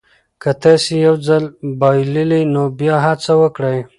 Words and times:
که 0.41 0.51
تاسي 0.61 0.93
یو 1.05 1.15
ځل 1.27 1.43
بایللي 1.79 2.41
نو 2.53 2.63
بیا 2.79 2.95
هڅه 3.05 3.33
وکړئ. 3.41 3.79